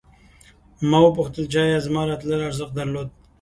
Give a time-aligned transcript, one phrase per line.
[0.89, 3.07] ما وپوښتل چې ایا زما راتلل ارزښت درلود